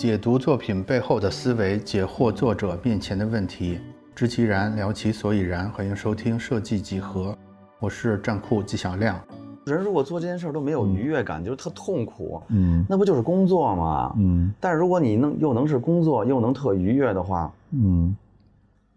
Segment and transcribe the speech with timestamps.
[0.00, 3.78] 解读作品背后的思维，解惑作者面前的问题，
[4.14, 5.68] 知其然，聊其所以然。
[5.72, 7.36] 欢迎收听设计几何，
[7.78, 9.20] 我是战库纪晓亮。
[9.66, 14.14] 人如果做这件事儿都没有愉悦感，就是特痛苦，嗯那不就是工作吗？
[14.16, 18.16] 嗯但是如果你能又能是工作，又能特愉悦的话，嗯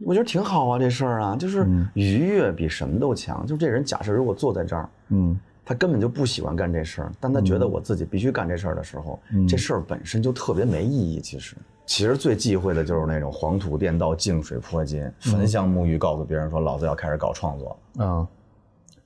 [0.06, 3.46] 我觉得挺好啊，这事儿啊，就是愉悦比什么都强。
[3.46, 11.22] 就这人假设如果坐在这儿，嗯他根本就不喜欢干这事儿，但他觉得我自己必须干这事儿的时候，这事儿本身就特别没意义。
[11.22, 18.28] 其实，其实最忌讳的就是那种黄土垫道、净水泼金、焚香沐浴，告诉别人说老子要开始搞创作，啊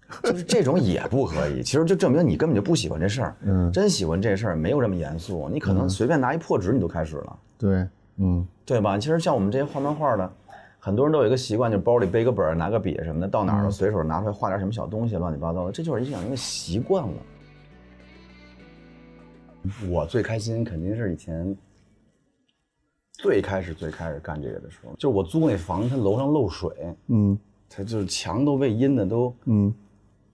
[0.24, 1.62] 就是这种也不可以。
[1.62, 3.36] 其实就证明你根本就不喜欢这事儿。
[3.42, 7.88] 嗯真喜欢这事儿没有这么严肃，你可能随便拿一破纸你就开始了，对
[8.18, 8.98] 嗯对吧？
[8.98, 10.32] 其实像我们这些画漫画的。
[10.88, 17.14] 很多人都有一个习惯，就包里背个本儿，拿个笔什么的，到哪儿了随手拿出来画点什么小东西，乱七八糟的，这就是养成一个习惯了。
[19.90, 21.54] 我最开心肯定是以前
[23.12, 26.72] 最开始最开始干这个的时候，就是我租那房子，它楼上漏水，
[27.08, 27.38] 嗯。
[27.69, 29.73] 它就是墙都被阴的都嗯，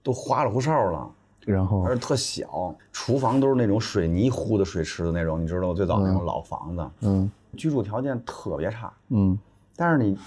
[0.04, 1.10] 都花里胡哨了，
[1.44, 7.28] 然后而且特小，厨房都是那种水泥糊的水池的那种，你知道最早那种老房子，嗯。
[7.56, 8.92] 居住条件特别差。
[9.08, 9.36] 嗯
[9.76, 10.18] 但是你，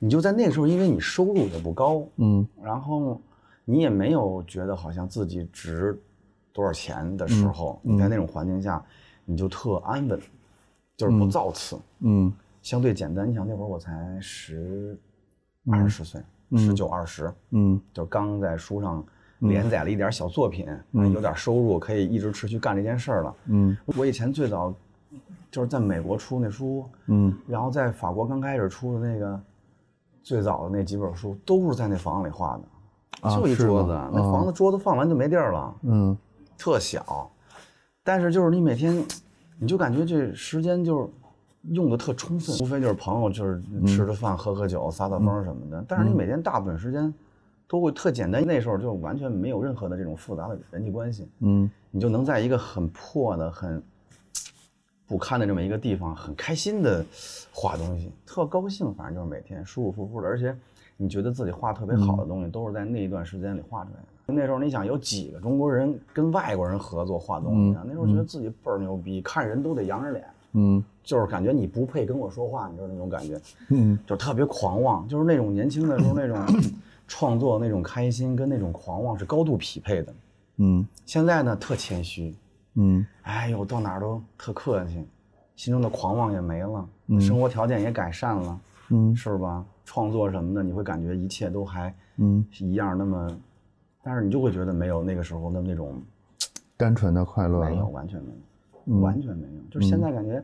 [0.00, 2.46] 你就在那个时候，因为你收入也不高，嗯。
[2.62, 3.20] 然后
[3.64, 5.98] 你也没有觉得好像自己值
[6.52, 8.84] 多少钱的时候，你在那种环境下，
[9.24, 10.20] 你就特安稳，
[10.96, 12.32] 就是不造次，嗯。
[12.62, 13.30] 相对简单。
[13.30, 14.98] 你想那会儿我才十
[15.70, 16.20] 二十岁，
[16.56, 17.80] 十九二十，嗯。
[17.92, 19.04] 就刚在书上
[19.38, 23.36] 连载了一点小作品，有点收入，可以一直持续干这件事儿了。
[23.46, 23.76] 嗯。
[23.96, 24.74] 我以前最早
[25.56, 27.34] 就是在美国出那书，嗯。
[27.46, 29.40] 然后在法国刚开始出的那个
[30.22, 36.14] 最早的那几本书，都是在那房子里画的，啊就一桌子，那房子桌子放完就没地儿了，嗯。
[36.58, 37.30] 特小。
[38.04, 39.02] 但是就是你每天，
[39.58, 41.08] 你就感觉这时间就是
[41.70, 45.82] 用的特充分，无非就是朋友就是吃吃饭、喝喝酒、撒撒疯什么的。
[45.88, 47.12] 但是你每天大部分时间
[47.66, 51.70] 都会特简单，那时候就完全没有任何的这种复杂的人际关系，嗯。
[51.90, 53.82] 你就能在一个很破的、很
[55.06, 57.04] 不堪的这么一个地方，很开心的
[57.52, 60.56] 画东西，特高兴，反正就是每天舒舒服服的，而且
[60.96, 64.34] 你觉得自己画特别好的东西，都是在那一段时间里画出来的。
[64.34, 67.84] 那时候你想有几个中国人跟外国人合作画东西啊？
[67.86, 70.24] 那时候觉得自己倍儿牛逼，看人都得扬着脸，
[70.54, 76.36] 嗯就是感觉你不配跟我说话，你知道那种感觉，嗯就特别狂妄，就是那种年轻的时候那种
[77.06, 80.12] 创作那种开心跟那种狂妄是高度匹配的。
[80.56, 82.34] 嗯现在呢，特谦虚，
[82.76, 85.04] 嗯哎呦，到哪儿都特客气，
[85.56, 86.88] 心中的狂妄也没了，
[87.20, 88.60] 生活条件也改善了，
[88.90, 89.64] 嗯是吧？
[89.84, 93.38] 创作什么的，你会感觉一切都还嗯，一样那么，
[94.02, 96.00] 但是你就会觉得没有那个时候的那种，
[96.76, 98.30] 单纯的快乐没有，完全没
[98.86, 99.62] 有，完全没有。
[99.70, 100.42] 就是现在感觉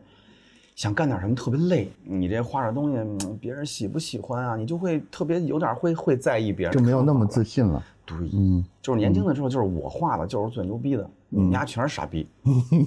[0.75, 4.57] 想干点什么特别累，你这画的东西，嗯别人喜不喜欢啊？
[4.57, 7.45] 你就会特别有点会会在意别人，就没有那么自。
[7.45, 7.83] 信了。
[8.05, 8.65] 对，嗯。
[8.81, 12.29] 就是年轻的时候，就是我画的就是最牛逼的，你们家全是傻逼。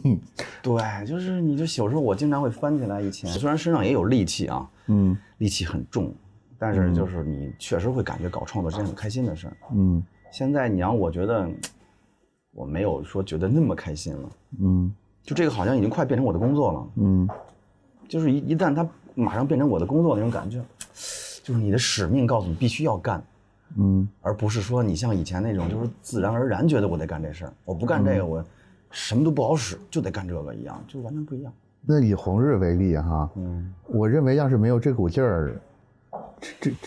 [0.62, 5.18] 对，就是你就有时候我经常会翻起来以前，虽然身上也有戾气啊，嗯。
[5.40, 6.14] 戾气很重，
[6.58, 9.58] 但是就是你确实会感觉搞创作是件很开心的事儿。
[9.74, 10.04] 嗯。
[10.32, 11.50] 现在你让我觉得，
[12.54, 14.94] 我没有说觉得那么开心了，嗯。
[15.24, 17.28] 就这个好像已经快变成我的工作了，嗯。
[18.08, 20.64] 就是一一旦它马上变成我的工作那种感觉，
[21.44, 23.24] 就是你的使命告诉你必须要干。
[23.78, 28.44] 嗯而不是说你像以前那种，就是自然而然觉得我得干这事儿，我不干这个，我
[28.92, 31.54] 什么都不好使，就得干这个一样，就完全不一样。
[31.82, 35.60] 那以红日为例哈，嗯，我认为要是没有这股劲儿，
[36.40, 36.78] 这这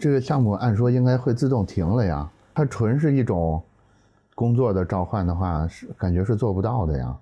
[0.00, 2.28] 这个项目按说应该会自动停了呀。
[2.54, 3.62] 它纯是一种
[4.34, 7.16] 工作的召唤的话，是感觉是做不到的呀。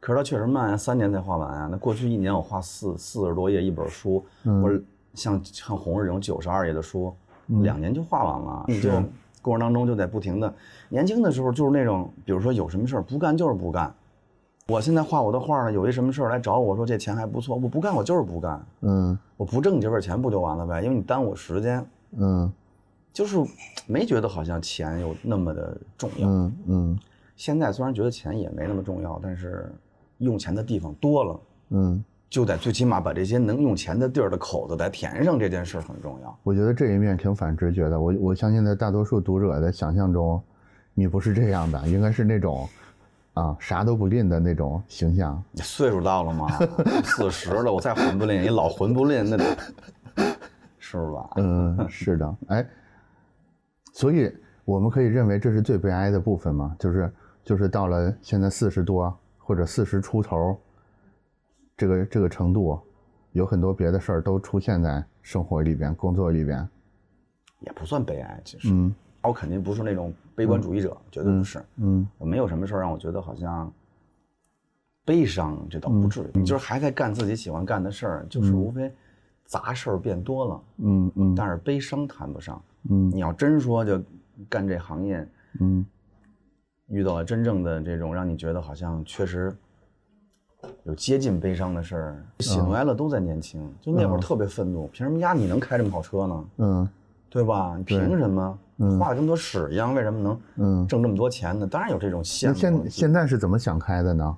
[0.00, 1.68] 可是它确实慢呀，三年才画完啊。
[1.70, 4.82] 那过去一年我画四四十多页一本书，或者
[5.14, 7.14] 像像红日这种九十二页的书，
[7.60, 8.64] 两年就画完了。
[8.68, 8.90] 你就
[9.42, 10.54] 过程当中就得不停的，
[10.88, 13.92] 年轻的时候就是那种，比如说有什么事儿不干就是不干。
[14.68, 20.80] 我现在画我的画呢，有一什么事儿来找我说这钱还不错，我不干我就是不干，嗯我不挣你这份钱不就完了呗？
[20.82, 21.84] 因为你耽误我时间。
[22.16, 22.50] 嗯
[23.12, 23.36] 就是
[23.86, 26.28] 没觉得好像钱有那么的重要。
[26.28, 26.98] 嗯嗯
[27.36, 29.70] 现在虽然觉得钱也没那么重要，但是
[30.18, 31.40] 用钱的地方多了，
[31.70, 36.38] 嗯，就得最起码把这些能用钱的地儿的口子得填上，这件事儿很重要。
[36.42, 38.00] 我觉得这一面挺反直觉的。
[38.00, 40.42] 我我相信在大多数读者的想象中，
[40.94, 42.66] 你不是这样的，应该是那种
[43.34, 45.44] 啊啥都不吝的那种形象。
[45.50, 46.48] 你岁数到了吗？
[47.04, 49.44] 四十了，我再混不吝，你老混不吝，那得
[50.78, 51.28] 是吧？
[51.36, 52.66] 嗯，是的，哎，
[53.92, 54.34] 所以
[54.64, 57.12] 我们可以认为这是最悲哀的部分嘛，就是
[57.44, 60.58] 就是到了现在四十多或者四十出头，
[61.82, 62.78] 这个这个程度，
[63.32, 66.68] 有很多别的事儿都出现在生活里边、工作里边。
[67.58, 68.68] 也不算悲哀，其实。
[68.70, 71.60] 嗯我肯定不是那种悲观主义者，绝对不是。
[71.78, 73.72] 嗯我没有什么事儿让我觉得好像
[75.04, 76.30] 悲伤，这倒不至于。
[76.34, 78.92] 你就是还在干自己喜欢干的事儿，就是无非
[79.44, 82.62] 杂事儿变多了，嗯嗯但是悲伤谈不上。
[82.90, 84.00] 嗯你要真说就
[84.48, 85.84] 干这行业，嗯
[86.86, 89.52] 遇到了真正的这种让你觉得好像确实
[90.84, 96.44] 有接近悲伤的事儿，喜怒哀乐都在年轻，就那会儿特别愤怒，凭什么呀你能开这么好车呢？
[96.58, 96.88] 嗯
[97.30, 97.74] 对吧？
[97.78, 98.58] 你凭什么？
[98.98, 100.86] 花了这么多屎一样，为什么能嗯。
[100.86, 101.66] 挣这么多钱呢？
[101.66, 102.82] 当然有这种羡那慕。
[102.82, 104.36] 现现在是怎么想开的呢？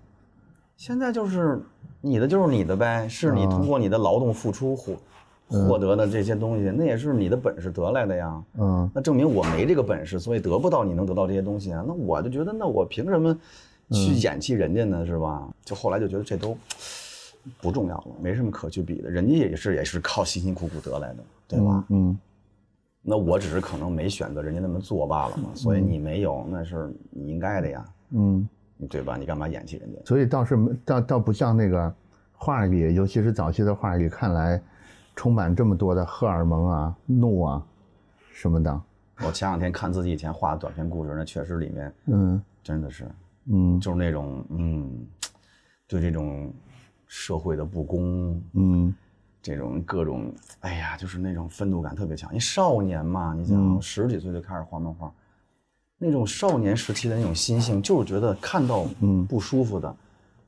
[0.76, 1.60] 现在就是
[2.00, 4.94] 你的就是你的呗，是你通过你的劳动付出获
[5.48, 8.42] 获得的这些东西，那也是你的本事得来的呀。
[8.58, 11.82] 嗯那证明我没这个本事，所以得不到你能得到这些东西啊。
[11.86, 13.36] 那我就觉得，那我凭什么
[13.90, 15.04] 去演戏人家呢？
[15.04, 15.48] 是吧？
[15.64, 16.56] 就后来就觉得这都
[17.60, 19.10] 不重要了，没什么可去比的。
[19.10, 21.84] 人家也是也是靠辛辛苦苦得来的，对吧？
[21.90, 22.18] 嗯
[23.06, 25.50] 那我只是可能没选择人家那么做罢了嘛。
[25.54, 28.48] 所以你没有，那是你应该的呀，嗯，
[28.88, 29.18] 对吧？
[29.18, 29.98] 你干嘛演戏人家？
[30.06, 31.94] 所以倒是倒倒不像那个
[32.32, 34.58] 画里，尤其是早期的画里看来，
[35.14, 37.62] 充满这么多的荷尔蒙啊、怒啊
[38.32, 38.80] 什么的。
[39.18, 43.06] 我前两天看自己以前画的短篇故事，那确实里面嗯真的是，
[43.46, 43.80] 嗯。
[43.80, 45.06] 就是那种嗯，
[45.86, 46.52] 对这种
[47.06, 48.94] 社会的不公，嗯。
[49.42, 52.30] 这种各种，哎呀，就是那种愤怒感特别强。
[52.30, 55.12] 因为少年嘛，你想十几岁就开始画漫画，
[55.98, 59.26] 那种少年时期的那种心性，就是觉得看到嗯。
[59.26, 59.94] 不舒服的，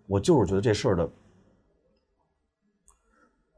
[0.07, 1.11] 我就是觉得这事儿的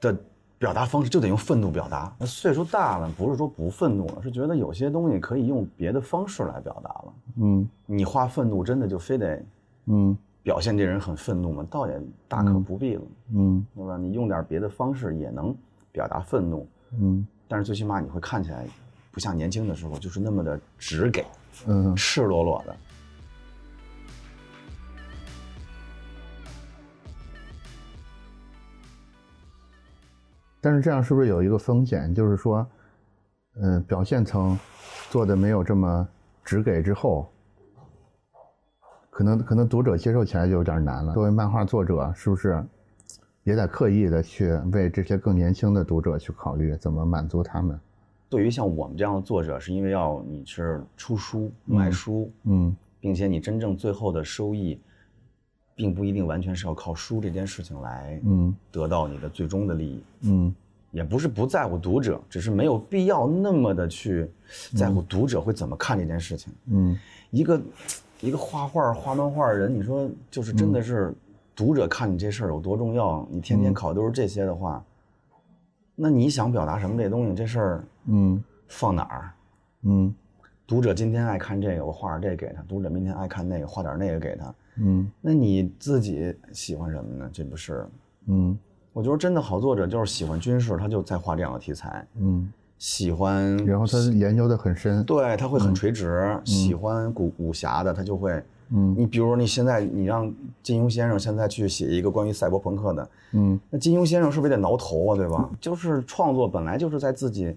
[0.00, 0.24] 的
[0.58, 2.12] 表达方式就得用愤怒表达。
[2.18, 7.12] 那岁数大了，不是说不愤怒了，是觉得有些东西可以用别的方式来表达了。
[7.36, 9.42] 嗯你画愤怒，真的就非得
[9.86, 11.64] 嗯表现这人很愤怒吗？
[11.70, 13.02] 倒也大可不必了。
[13.34, 13.96] 嗯对吧？
[13.96, 15.54] 你用点别的方式也能
[15.92, 16.66] 表达愤怒，
[16.98, 18.66] 嗯但是最起码你会看起来
[19.12, 21.24] 不像年轻的时候就是那么的直给、
[21.66, 22.76] 嗯赤裸裸的。
[30.60, 32.14] 但是这样是不是有一个风险？
[32.14, 32.66] 就是说，
[33.60, 34.58] 嗯、表现层
[35.10, 36.08] 做的没有这么
[36.44, 37.28] 直给之后，
[39.10, 41.12] 可能可能读者接受起来就有点难了。
[41.14, 42.64] 作为漫画作者，是不是
[43.44, 47.78] 也得刻意的去为这些更年轻的读者去考虑，怎么满足他们？
[48.28, 54.78] 对于像我们这样的作者，是因为要你是出书、卖书，嗯并且你真正最后的收益，
[55.78, 60.02] 并不一定完全是要靠书这件事情来嗯得到你的最终的利益。
[60.22, 60.52] 嗯
[60.90, 64.28] 也不是不在乎读者，只是没有必要那么的去
[64.74, 66.52] 在乎读者会怎么看这件事情。
[66.66, 66.98] 嗯
[67.30, 67.60] 一个
[68.20, 71.14] 一个画画画漫画的人，你说就是真的是
[71.54, 73.24] 读者看你这事儿有多重要？
[73.30, 74.82] 你天天考都是这些的话，
[75.94, 77.34] 那你想表达什么这东西？
[77.36, 79.30] 这事儿嗯放哪儿？
[79.82, 80.12] 嗯
[80.68, 84.54] 读者今天爱看这个，我画点这给他；读者明天爱看那个，画点那个给他。
[84.76, 87.30] 嗯那你自己喜欢什么呢？
[87.32, 87.86] 这不是？
[88.26, 88.56] 嗯
[88.92, 95.02] 我觉得真的好作者就是喜欢军事，他就在画这样的题材；嗯，喜欢然后他研究的很深。
[95.04, 96.38] 对，他会很垂直。
[96.44, 98.30] 喜欢古武侠的，他就会，
[98.68, 100.30] 嗯你比如说你现在你让
[100.62, 105.48] 金庸先生现在去写一个关于赛博朋克的，嗯那金庸先生是不是得挠头啊，对吧？
[105.58, 107.56] 就是创作本来就是在自己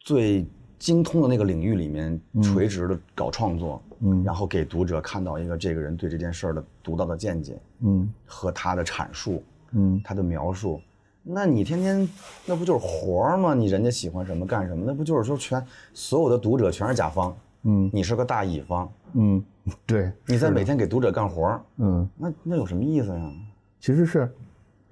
[0.00, 0.46] 最
[0.82, 10.80] 精通的那个领域里面垂直的搞创作，嗯然后给读者看到一个这个人对这件事儿的独到的见解嗯和他的阐述，嗯他的描述。
[11.22, 12.08] 那你天天
[12.44, 13.54] 那不就是活儿吗？
[13.54, 14.82] 你人家喜欢什么干什么？
[14.84, 19.40] 那不就是说全所有的读者全是甲方，嗯你是个大乙方，嗯，
[19.86, 22.08] 对，你在每天给读者干活儿，嗯。
[22.16, 23.32] 那那有什么意思呀？
[23.78, 24.28] 其实是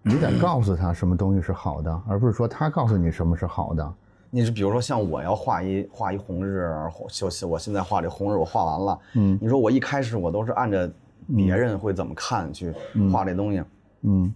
[0.02, 3.94] 你得告诉他什么东西是好的，而不是说他告诉你什么是好的。
[4.30, 10.90] 你是比如说像我要画一画一红日，红就我现在画这红日，我画完了，嗯你说我一开始我都是按着
[11.34, 12.72] 别人会怎么看去
[13.12, 13.62] 画这东西，
[14.02, 14.32] 嗯。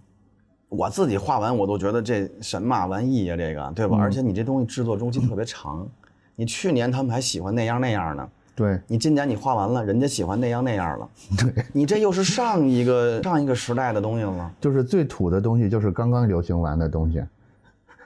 [0.67, 3.97] 我自己画完我都觉得这神马玩意呀，这个对吧？
[3.97, 5.87] 而且你这东西制作周期特别长，
[6.35, 8.77] 你去年他们还喜欢那样那样呢，对。
[8.87, 11.63] 你今年你画完了，人家喜欢那样那样了，对。
[11.71, 17.23] 你这又是上一个上一个时代的东西了，就是最土的东西，就是刚刚流行完的东西，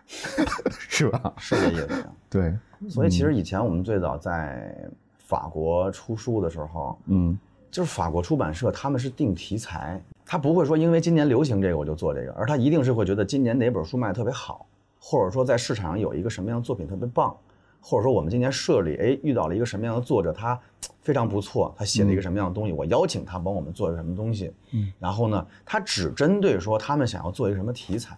[0.89, 1.33] 是吧？
[1.37, 2.11] 是这意思呀。
[2.29, 2.57] 对，
[2.89, 4.75] 所以其实以前我们最早在
[5.17, 7.37] 法国出书的时候，嗯
[7.69, 14.65] 就是法国出版社他们是定题材，他不会说因为今年流行这个我就做这个，而他一定是会觉得今年哪本书卖的特别好，
[14.99, 17.37] 或者说在市场上有一个什么样的作品特别棒，
[17.79, 20.59] 或者说我们今年社里哎遇到了一个什么样的作者，他
[21.03, 28.17] 非常不错，他写了一个什么样的东西，我邀请他帮我们做一个什么东西，嗯，然后呢，他只针对说他们想要做一个什么题材。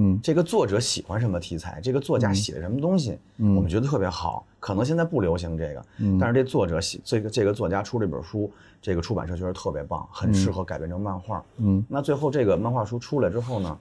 [0.00, 4.46] 嗯这个作者喜欢什么题材，这个作家写什么东西，嗯我们觉得特别好。
[4.60, 8.50] 可能现在不流行这个，嗯但是这作者写这个这个作家出这本书，
[8.80, 11.44] 这个出版社觉得特别棒，很适合改编成漫画。
[11.56, 13.78] 嗯，那最后这个漫画书出来之后呢，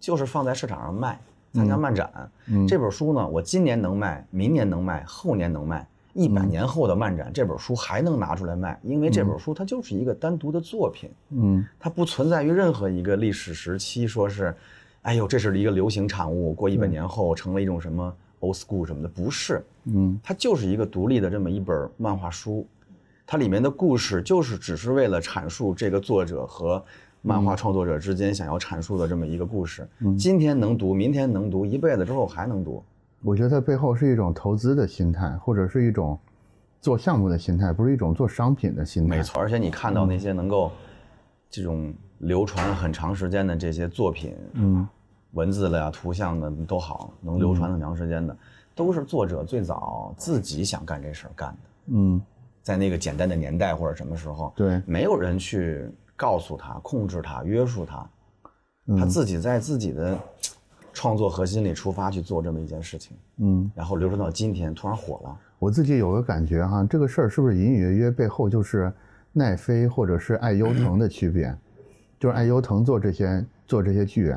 [0.00, 1.20] 就是放在市场上卖，
[1.52, 2.10] 参加漫展。
[2.46, 5.86] 嗯这本书呢，我今年能卖，明年能卖，后年能卖。
[6.14, 11.08] 一百年后的漫展，这本书还能拿出来卖，因为这本书它就是一个单独的作品。
[11.30, 14.52] 嗯它不存在于任何一个历史时期，说是，
[15.08, 22.66] 哎呦，这是一个流行产物，过一百年后成了一种什么 old school 什么的，不是，嗯它就是一个独立的这么一本漫画书，
[23.26, 26.84] 它里面的故事就是只是为了阐述这个作者和
[27.22, 29.88] 漫画创作者之间想要阐述的这么一个故事。
[30.18, 32.84] 今天能读，明天能读，一辈子之后还能读。
[33.22, 36.18] 我觉得它背后是一种投资的心态，或者是一种
[36.82, 39.16] 做项目的心态，不是一种做商品的心态。
[39.16, 40.70] 没错，而且你看到那些能够
[41.48, 44.86] 这种流传很长时间的这些作品，嗯
[45.32, 48.36] 文字的呀、图像的都好，能流传很长时间的，
[48.74, 52.20] 都是作者最早自己想干这事儿干的，嗯，
[52.62, 58.10] 在那个简单的年代或者什么时候，对，没有人去告诉他、控制他、约束他，
[58.86, 60.18] 嗯他自己在自己的
[60.92, 65.38] 创作核心里出发去做这么一件事情，嗯，然后流传到今天，突然火了。
[65.58, 68.92] 我自己有个感觉哈，这个事儿是不是隐隐约约背后就是
[69.32, 71.54] 奈飞或者是爱优腾的区别？
[72.18, 74.34] 就是爱优腾做这些做这些剧，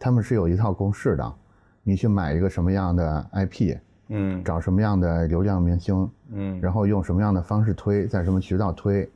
[0.00, 1.34] 他们是有一套公式的，
[1.82, 3.76] 你去买一个什么样的 IP，
[4.08, 4.42] 嗯。
[4.42, 6.58] 找什么样的流量明星，嗯。
[6.62, 9.06] 然后用什么样的方式推，在什么渠道推，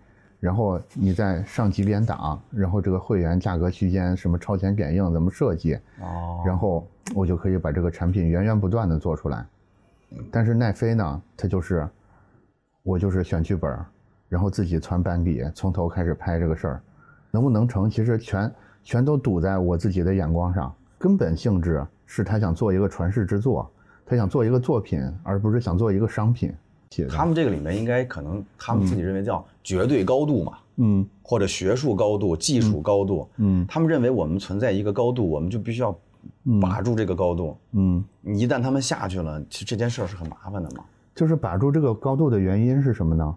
[0.41, 9.47] 然后你再上几点档，然后这个会员价格区间什么超前点映怎么设计，哦，然后我就可以把这个产品源源不断的做出来。
[10.31, 11.89] 但是奈飞呢，它就是
[12.83, 13.87] 我就是选剧本儿，
[14.29, 16.81] 然后自己攒班底，从头开始拍这个事儿，
[17.31, 18.53] 能不能成，其实全
[18.85, 20.73] 全都堵在我自己的眼光上。
[20.97, 23.69] 根本性质是他想做一个传世之作，
[24.07, 26.55] 他想做一个作品，而不是想做一个商品。
[27.11, 35.99] 他们这个里面应该可能他们自己认为叫绝对高度嘛，嗯或者学术高度、技术高度，嗯他们认为我们存在一个高度，我们就必须要
[36.61, 37.57] 把住这个高度。
[37.73, 40.85] 嗯，一旦他们下去了，其实这件事儿是很麻烦的嘛。
[41.17, 43.37] 就是把住这个高度的原因是什么呢？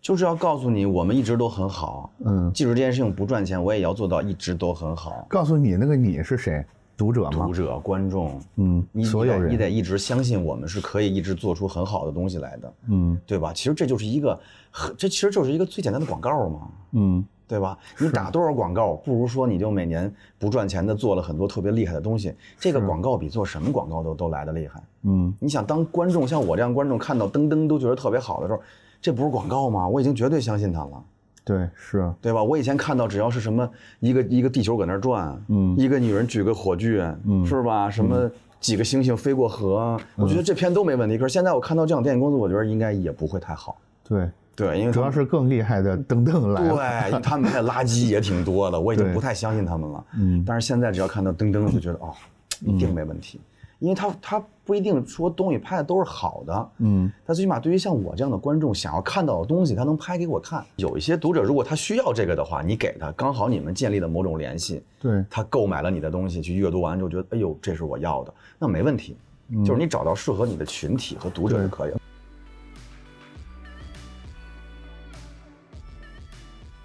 [0.00, 2.10] 就是要告诉你，我们一直都很好。
[2.24, 5.26] 嗯，记住这件事情不赚钱，我也要做到一直都很好。
[5.28, 6.64] 告诉你那个你是谁？
[6.96, 7.54] 读者吗读？
[7.54, 13.52] 者、观众，嗯，你所有人，你得一直相信我们是可以一直做出很好的东西来的，嗯对吧？
[13.54, 14.38] 其实这就是一个
[14.70, 16.68] 很，这其实就是一个最简单的广告嘛。
[16.92, 17.76] 嗯对吧？
[17.98, 22.32] 你打多少广告，不如说你就每年不赚钱的做了很多特别厉害的东西。
[22.60, 24.80] 这个广告比做什么广告都都来的厉害。
[25.02, 28.60] 嗯你想当观众，像我这样观众看到噔噔都觉得特别好的时候，
[29.00, 29.88] 这不是广告吗？
[29.88, 31.02] 我已经绝对相信他了，
[31.44, 32.42] 对，是，对吧？
[32.42, 33.68] 我以前看到只要是什么
[34.00, 37.90] 一个一个地球搁那儿转，嗯一个女人举个火炬，嗯是吧？
[37.90, 38.30] 什么
[38.60, 41.16] 几个星星飞过河，我觉得这片都没问题。
[41.16, 43.78] 可是现在我看到这样电影公司，我觉得应该也不会太好。
[44.06, 47.10] 对，对，因为主要是更厉害的等等来了。
[47.10, 50.04] 对，他们的垃圾也挺多的，我已经不太相信他们了。
[50.18, 52.12] 嗯但是现在只要看到噔噔，我就觉得哦，
[52.60, 53.40] 一定没问题，
[53.80, 57.10] 因为他他不一定说东西拍的都是好的，嗯。
[57.26, 60.64] 他最起码对于像我这样的观众想要看到的东西，他能拍给我看。
[60.76, 69.16] 有一些读者如果他需要这个的话，你给他，刚好你们建立了某种联系，对，他购买了你的东西，去阅读完之后觉得哎呦这是我要的，那没问题，
[69.64, 72.00] 就是你找到适合你的群体和读者就可以了。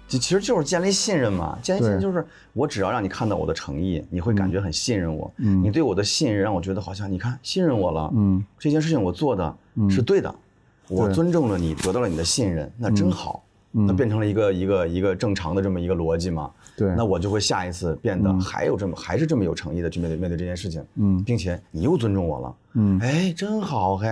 [0.08, 5.32] 其其实就是建立信任嘛，建立信任就是我只要让你看到我的诚意，你会感觉很信任我。
[5.36, 8.44] 你对我的信任让我觉得好像你看信任我了，嗯。
[8.58, 9.56] 这件事情我做的
[9.90, 10.34] 是对的，
[10.88, 13.42] 我尊重了你，得到了你的信任，那真好。
[13.78, 16.50] 那变成了一个一个一个正常的这么一个逻辑嘛？
[16.78, 16.94] 对。
[16.96, 21.22] 那我就会下一次变得还有这么还是这么有诚意的去面对面对这件事情，嗯。
[21.24, 22.98] 并且你又尊重我了，嗯。
[23.00, 24.08] 哎，真好嘿，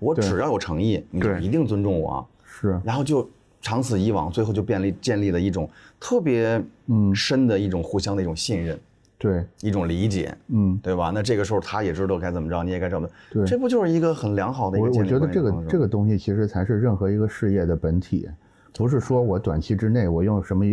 [0.00, 3.26] 我只要有诚意，你就一定尊重我，是，然后就
[3.66, 5.68] 长此以往，最后就建立建立了一种
[5.98, 7.12] 特别嗯。
[7.12, 8.78] 深的一种互相的一种信任，
[9.18, 11.10] 对，一种理解，嗯，对吧？
[11.12, 13.44] 那这个时候他也知道该怎么着，你也该怎么，对。
[13.44, 18.28] 这不就是一个很良好的一我我觉得这个这个东西其实才是任何一个事业的本体，
[18.72, 20.64] 不是说我短期之内我用什么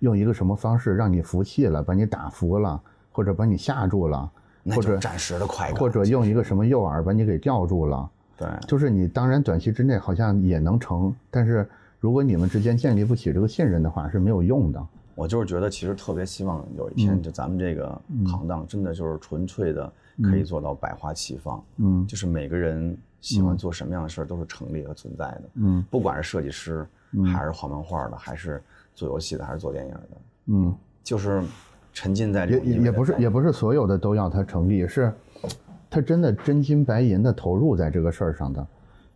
[0.00, 2.78] 用一个什么方式让你服气了，把你打服了，
[3.10, 4.30] 或者把你吓住了，
[4.74, 8.10] 或者暂时的快感，或者用一个什么诱饵把你给吊住了。
[8.36, 11.66] 对，就是你当然短期之内好像也能成，但是
[12.02, 14.86] 如果你们之间建立不起这个信任的话是没有用的。
[15.14, 21.62] 我就是觉得，其实特别希望有一天，就咱们这个行当真的就是纯粹的可以做到百花齐放。
[21.76, 25.42] 嗯就是每个人喜欢做什么样的事儿都是成立和存在的。
[25.54, 26.84] 嗯不管是设计师，
[27.32, 28.60] 还是画漫画的，还是
[28.96, 30.08] 做游戏的，还是做电影的，
[30.46, 31.40] 嗯，就是
[31.92, 35.12] 沉浸在这也也也不是也不是所有的都要它成立，是
[35.88, 38.66] 他真的真金白银的投入在这个事儿上的，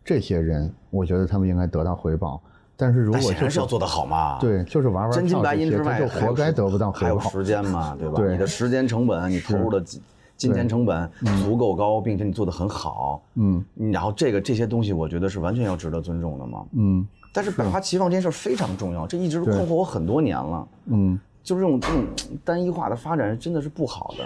[0.05, 2.41] 这些人，我觉得他们应该得到回报。
[2.77, 4.39] 但是如果就是显然是要做得好嘛。。
[4.39, 6.93] 对，就是玩玩真金白银之外，就活该得不到。
[6.93, 8.15] 还有时间嘛，对吧？
[8.17, 10.01] 对你的时间成本，你投入的金
[10.37, 11.11] 金钱成本
[11.43, 16.65] 足够高，并且你做得很好，嗯然后这个这些东西，我觉得是完全要值得尊重的嘛。
[16.73, 20.69] 嗯但是百花齐放这件事非常重要，这一直困惑我很多年了。
[20.87, 22.05] 嗯就是这种这种
[22.45, 24.25] 单一化的发展真的是不好的。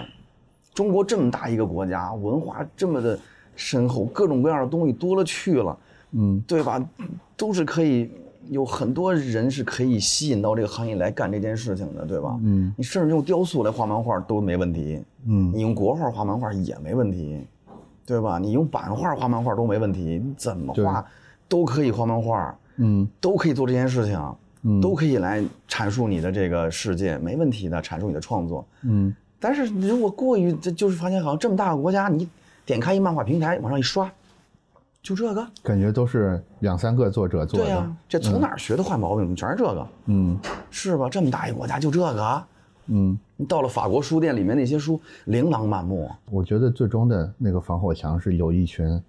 [0.74, 3.18] 中国这么大一个国家，文化这么的
[3.54, 5.78] 深厚，各种各样的东西多了去了，
[6.12, 6.82] 嗯对吧？
[7.36, 8.10] 都是可以
[8.48, 12.38] 有很多人是可以吸引到这个行业来干这件事情的，对吧？
[12.42, 17.46] 嗯你甚至用雕塑来画漫画都没问题，嗯你用国画画漫画也没问题，
[18.04, 18.38] 对吧？
[18.38, 21.04] 你用版画画漫画都没问题，你怎么画
[21.48, 24.18] 都可以画漫画，嗯都可以做这件事情。
[24.62, 28.62] 嗯都可以来阐述你的这个世界，没问题的，阐述你的创作。
[28.82, 32.28] 嗯但是如果过于，这就是发现好像这么大个国家，你
[32.66, 34.12] 点开一漫画平台往上一刷，
[35.02, 37.96] 就这个，感觉都是两三个作者做的对呀、的。
[38.08, 39.34] 这从哪儿学的坏毛病？
[39.34, 40.38] 全是这个，嗯
[40.70, 41.08] 是吧？
[41.08, 42.42] 这么大一个国家就这个，
[42.86, 49.02] 嗯，你到了法国书店里面那些书琳琅满目，我觉得最终的那个防火墙是有一群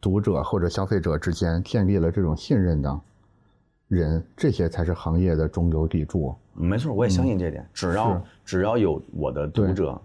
[0.00, 3.00] 读者或者消费者之间建立了这种信任的
[3.88, 6.34] 人，这些才是行业的中流砥柱。
[6.54, 7.68] 没错，我也相信这点。
[7.74, 10.00] 只要只要有我的读者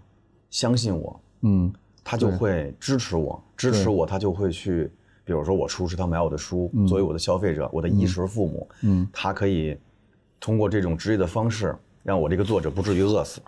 [0.50, 1.72] 相信我，嗯
[2.04, 4.92] 他就会支持我，支持我，他就会去，
[5.24, 9.76] 比如说我出食堂买我的书，作为我的消费者，我的衣食父母，嗯，他可以
[10.38, 13.40] 通过这种职业的方式，让我这个作者不至于饿死。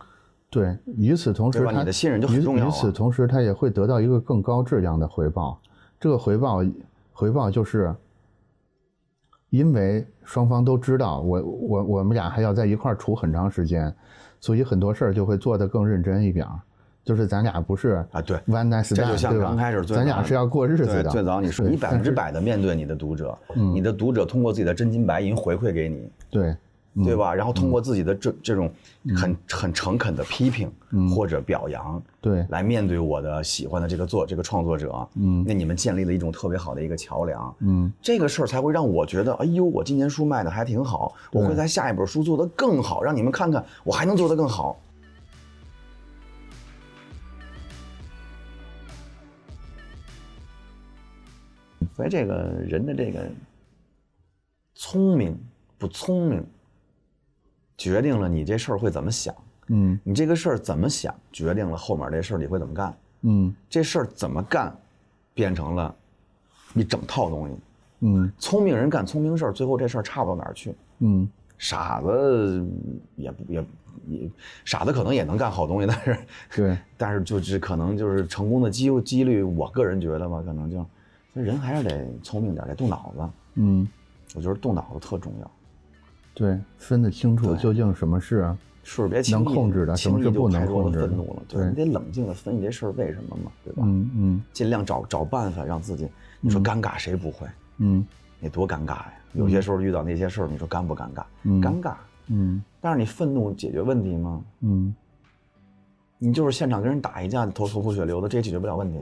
[0.49, 5.61] 对，与此同时对吧，你的信任就很重要啊与此同时，他也会得到一个更高质量的回报。
[6.01, 6.65] 这个回报，
[7.13, 7.95] 回报就是，
[9.51, 13.95] 因为双方都知道，我我我们俩还要在一块儿处很长时间，
[14.41, 16.61] 所以很多事儿就会做得更认真一点儿。
[17.07, 21.09] 就是咱俩不是啊对 one night 这就像刚开始最早咱俩是要过日子，的。
[21.09, 26.57] 最早你说你百分之百的面对你的读者，你的读者通过自己的真金白银回馈给你，对，
[27.05, 27.33] 对吧？
[27.33, 28.69] 然后通过自己的这这种
[29.17, 30.69] 很很诚恳的批评
[31.15, 44.77] 或者表扬，对来面对我的喜欢的这个作这个创作者，嗯，那你们建立了一种特别好的一个桥梁，嗯，这个事儿才会让我觉得，哎呦，我今年书卖的还挺好，我会在下一本书做得更好，让你们看看我还能做得更好。
[51.97, 53.27] 所以这个人的这个
[54.75, 55.35] 聪明
[55.79, 56.45] 不聪明，
[57.79, 59.35] 决定了你这事儿会怎么想。
[59.69, 62.95] 嗯你这个事儿怎么想，决定了后面这事儿你会怎么干。
[63.23, 64.77] 嗯这事儿怎么干，
[65.33, 65.95] 变成了
[66.75, 67.55] 一整套东西。
[68.01, 70.75] 嗯聪明人干聪明事儿，最后这事儿差不到哪儿去。
[70.99, 72.69] 嗯傻子
[73.17, 73.65] 也不也
[74.07, 74.31] 也，
[74.67, 76.19] 傻子可能也能干好东西，但是
[76.55, 80.87] 对，但是就是可能就是成功的机几率，我个人觉得吧，可能就，
[81.37, 83.29] 所以人还是得聪明点，得动脑子。
[83.57, 83.87] 嗯
[84.35, 85.51] 我觉得动脑子特重要，
[86.33, 93.83] 对，分得清楚究竟什么是是别轻易能控制的什么是轻易就不能控制愤怒了，对你得冷静的分析这事儿为什么嘛，对吧？
[93.85, 96.09] 嗯嗯尽量找找办法让自己，
[96.41, 97.47] 你说尴尬谁不会？
[97.77, 98.07] 嗯
[98.41, 99.13] 你多尴尬呀！
[99.35, 101.23] 有些时候遇到那些事儿，你说尴不尴尬？
[101.43, 101.95] 嗯尴尬。
[102.29, 104.43] 嗯但是你愤怒解决问题吗？
[104.61, 104.95] 嗯，
[106.19, 108.99] 你就是现场跟人打一架，头头破血流的，这也解决不了问题，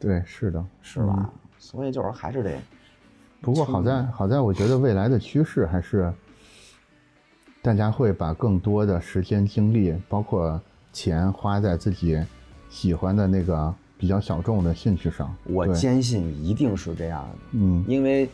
[0.00, 0.64] 对，是的。
[0.82, 1.30] 是吧？
[1.60, 2.58] 所以就是还是得，
[3.42, 6.10] 不过好在好在，我觉得未来的趋势还是，
[7.60, 10.58] 大家会把更多的时间精力，包括
[10.90, 12.18] 钱花在自己
[12.70, 15.32] 喜欢的那个比较小众的兴趣上。
[15.44, 18.26] 我坚信一定是这样的，嗯因为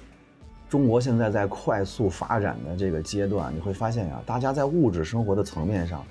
[0.68, 6.04] 中国现在在快速发展的这个阶段，你会发现呀，大家在物质生活的层面上，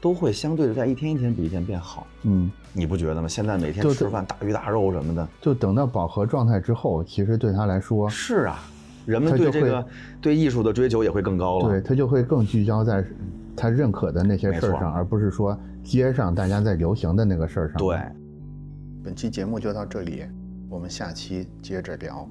[0.00, 3.26] 都会相对的在一天一天比一天变好，嗯，你不觉得吗？
[3.26, 8.58] 现在每天就吃饭大鱼大肉什么的，就等到饱和状态之后，其实对他来说，是啊，
[9.06, 9.86] 人们对这个
[10.20, 11.68] 对艺术的追求也会更高了。
[11.68, 13.04] 对他就会更聚焦在
[13.56, 17.76] 他认可的那些事儿上，而不是说街上大家在流行的那个事儿上。
[17.78, 17.98] 对。
[19.02, 20.24] 本期节目就到这里，
[20.68, 22.28] 我们下期接着聊。